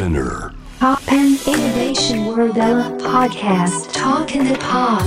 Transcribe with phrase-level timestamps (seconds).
[0.00, 2.54] Spinner Pop and Innovation World
[3.02, 5.04] Podcast Talk in the Pod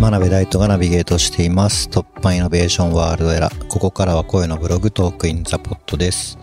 [0.00, 1.90] 真鍋大斗がナビゲートしています。
[1.90, 3.50] 突破イノベーションワールドエラ。
[3.68, 6.38] ここからは声のブログトークインザポットです。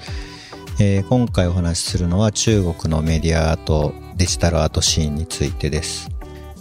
[0.79, 6.11] えー今回お話しするのは中国のメディアアート、デジタルアートシーンについてです。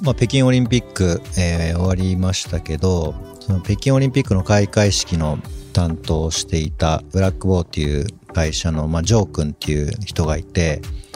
[0.01, 5.39] まあ、北京オリンピック、えー終わりましたけど、その北京オリンピックの開会式の
[5.75, 11.08] 担当をしていたブラックボーっていう会社の、まあ、ジョー君っていう人がいて、で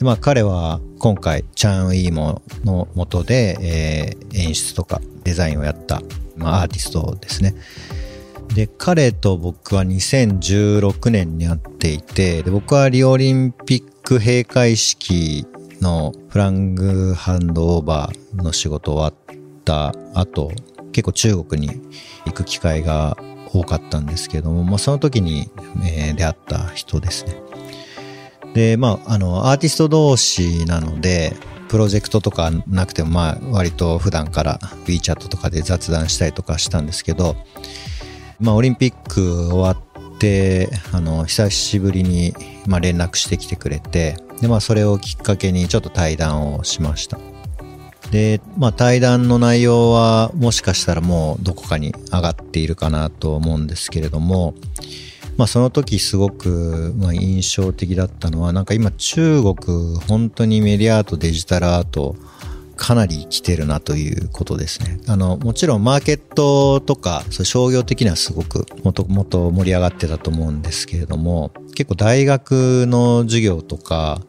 [0.00, 6.02] まあ彼は今回チャン・ウィーモの元で、えー演出とかデザインをやった、
[6.36, 7.54] まあ、アーティストですね。
[8.54, 15.46] で、彼と僕は2016年に会っていて、で僕はリオオリンピック閉会式
[15.80, 20.52] のフラングハンドオーバーの仕事終わった後、
[20.92, 21.80] 結構中国に
[22.26, 23.16] 行く機会が
[23.52, 25.50] 多かったんですけども、まあ、その時に、
[25.84, 27.36] えー出会った人ですね。
[28.56, 31.36] で、まあ、あの、アーティスト同士なので、
[31.68, 37.36] プロジェクトとかなくても、まあ、割と普段から WeChat とかで雑談したりとかしたんですけど、
[38.40, 42.32] まあ、オリンピック終わって、あの、久しぶりに、
[42.66, 47.18] まあ、連絡してきてくれて、で、まあ、それをきっかけにちょっと対談をしました。
[48.10, 54.54] で、まあ、対談の内容はもしかしたらもうどこかに上がっているかなと思うんですけれども、
[55.36, 62.16] まあ、その時すごく、まあ、印象的だったのは、なんか今中国、本当にメディアアート、デジタルアート、
[62.76, 65.00] かなり来てるなということですね。
[65.08, 74.20] あの、もちろんマーケットとか、そう商業的にはすごくもともと盛り上がってたと思うんですけれども、結構大学の授業とか、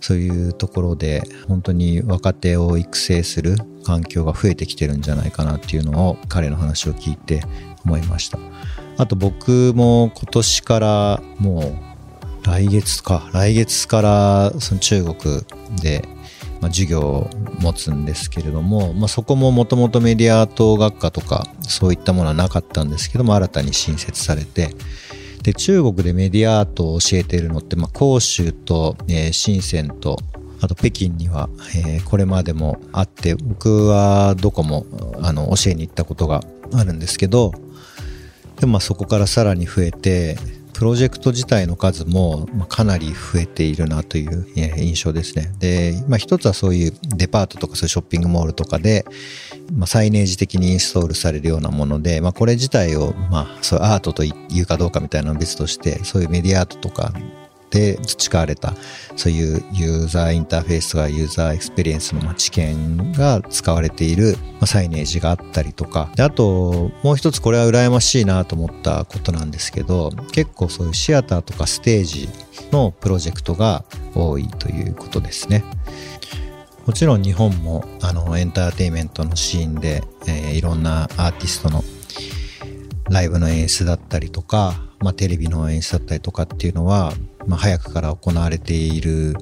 [0.00, 7.42] そういうところで本当に若手を育成する環境が増えてきてるんじゃないかなっていうのを彼の話を聞いて
[7.84, 8.38] 思いました。
[8.98, 11.86] あと僕も今年からもう
[12.46, 15.14] 来月か、来月からその中国
[15.82, 16.02] で、
[16.60, 24.70] まあ、授業を持つんですけれども、まあ、そこももともとメディアアート学科とかそういったものはなかったんですけども新たに新設されて
[25.42, 30.18] で中国でメディアアートを教えているのって、まあ、広州と、えー深センと
[30.60, 34.86] あと北京には、えーこれまでもあって僕はどこも
[35.20, 37.52] あの教えに行ったことがあるんですけど
[38.60, 40.36] でまあそこからさらに増えて
[40.76, 45.50] プロジェクト自体の数もかなり増えているなという印象ですね。
[45.58, 49.06] で、まあ一つはそういうデパートとかそういうショッピングモールとかで、
[49.72, 57.10] まあ、サイネージ的にインストールされるようなもので、まあこれ自体をまあそうアートというかどうかみたいなのは別として、そういうメディアアートとか
[57.70, 58.74] で培われた
[59.16, 72.28] そういうユーザーインターフェースとかユーザーエクスペリエンスの知見が使われているまあサイネージがあったりとかであともう一つこれは羨ましいなと思ったことなんですけど結構そういうシアターとかステージ
[72.70, 73.84] のプロジェクトが
[74.14, 75.64] 多いということですね。
[76.86, 81.82] もちろん日本もあのエンターテインメントのシーンで、えーいろんなアーティストの
[83.10, 87.12] ライブの演出だったりとか、まあ、テレビの演出だったりとかっていうのは、
[87.46, 89.34] まあ、早くから行われている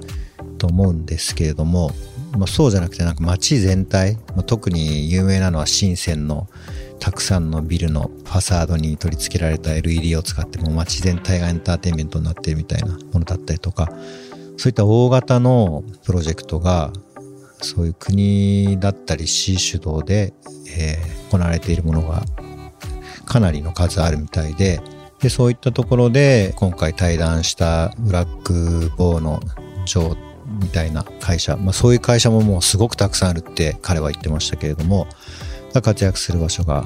[0.57, 1.91] と思うんですけれども、
[2.37, 6.47] まあ、そうじゃなくてなんか街全体、まあ、特に有名なのは深センの
[6.99, 13.89] たくさんのビルのファサードに取り付けられた LED を使っても街全体がエンターテインメントになっているみたいなものだったりとか
[14.57, 16.91] そういった大型のプロジェクトが
[17.61, 20.33] そういう国だったり市主導で、
[20.77, 22.23] えー行われているものが
[23.25, 24.79] かなりの数あるみたいで、
[25.21, 29.39] で、そういったところで今回対談したブラックボーの
[29.85, 30.17] ジョー
[30.61, 35.07] みたいな会社、まあそういう会社ももうすごくたくさんあるって彼は言ってましたけれども、
[35.73, 36.85] 活躍する場所が、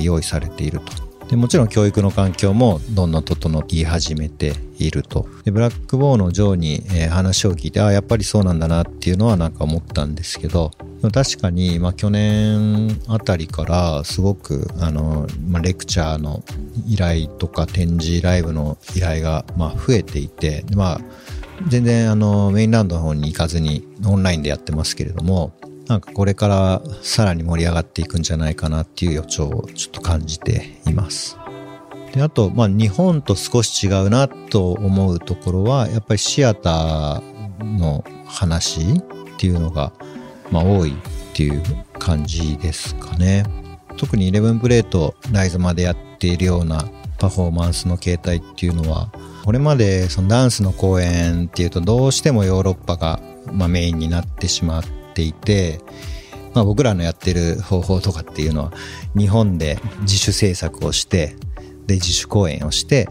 [0.00, 1.28] 用意されていると。
[1.28, 5.26] でもちろん教育の環境もどんどん整い始めていると。
[5.44, 10.70] でブラックボーのジョーに、話を聞いて、ああ、やっぱりそうなんだなっていうのはなんか思ったんですけど、
[11.02, 16.42] 確かに、まあ、去年あたりからすごくあの、まあ、レクチャーの
[16.88, 21.00] 依頼とか展示ライブの依頼が、まあ、増えていて、まあ、
[21.68, 25.52] 全然あのメインランドの方に行かずにオンラインでやってますけれども、
[25.86, 31.38] なんかこれからさらに盛り上がっていくんじゃないかなっていう予兆をちょっと感じています。
[32.12, 39.02] であと、まあ、日本と少し違うなと思うところはやっぱりシアターの話っ
[39.38, 39.92] ていうのが、
[40.50, 40.94] まあ、多いっ
[41.34, 41.62] ていう
[41.98, 43.44] 感じですかね。
[43.96, 46.84] 特に11プレートライズまでやっているような
[47.18, 49.10] パフォーマンスの形態っていうのは
[49.44, 53.20] これまでそのダンスの公演っていうとどうしてもヨーロッパが、
[53.52, 54.84] ま、メインになってしまっ
[55.14, 55.80] ていて、
[56.54, 58.72] まあ、僕らのやってる方法とかっていうのは
[59.16, 61.36] 日本で自主制作をして
[61.86, 63.08] で自主公演をして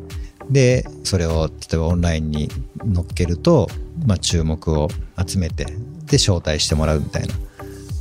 [0.50, 2.50] で、それを例えばオンラインに
[2.84, 3.68] 乗っけると、
[4.06, 4.90] まあ、注目を
[5.26, 5.66] 集めて、
[6.06, 7.34] で、招待してもらうみたいな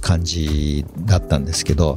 [0.01, 1.97] 感じだったんですけど、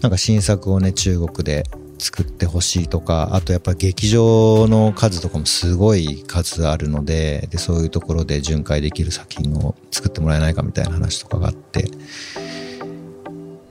[0.00, 1.64] なんか新作をね、中国で
[1.98, 11.88] 作ってほしいとか、あとやっぱ劇場の数とかもすごい数あるので、で、そういうところで巡回できる作品を作ってもらえないかみたいな話とかがあって、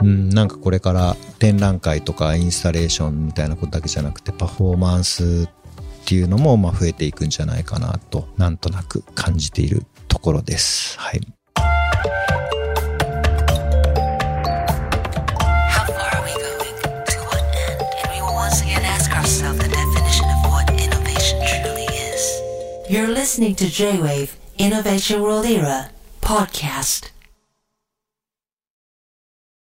[0.04, 11.00] うん、なんかこれから展覧会とかインスタレーションみたいなことだけじゃなくてパフォーマンスっていうのもまあ増えていくんじゃないかなとなんとなく感じているところです。
[11.00, 11.22] はい。
[22.90, 25.90] You're listening to J-Wave Innovation World Era
[26.22, 27.12] podcast.